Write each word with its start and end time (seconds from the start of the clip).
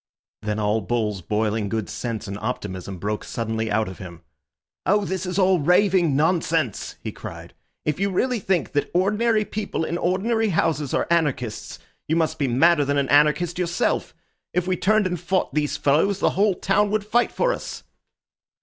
Then 0.41 0.57
all 0.57 0.81
Bull's 0.81 1.21
boiling 1.21 1.69
good 1.69 1.87
sense 1.87 2.27
and 2.27 2.39
optimism 2.39 2.97
broke 2.97 3.23
suddenly 3.23 3.69
out 3.69 3.87
of 3.87 3.99
him. 3.99 4.23
"Oh, 4.83 5.05
this 5.05 5.27
is 5.27 5.37
all 5.37 5.59
raving 5.59 6.15
nonsense!" 6.15 6.95
he 7.03 7.11
cried. 7.11 7.53
"If 7.85 7.99
you 7.99 8.09
really 8.09 8.39
think 8.39 8.71
that 8.71 8.89
ordinary 8.95 9.45
people 9.45 9.85
in 9.85 9.99
ordinary 9.99 10.49
houses 10.49 10.95
are 10.95 11.05
anarchists, 11.11 11.77
you 12.07 12.15
must 12.15 12.39
be 12.39 12.47
madder 12.47 12.83
than 12.83 12.97
an 12.97 13.09
anarchist 13.09 13.59
yourself. 13.59 14.15
If 14.55 14.65
we 14.67 14.75
turned 14.75 15.05
and 15.05 15.19
fought 15.19 15.53
these 15.53 15.77
fellows, 15.77 16.17
the 16.17 16.31
whole 16.31 16.55
town 16.55 16.89
would 16.89 17.05
fight 17.05 17.31
for 17.31 17.53
us." 17.53 17.83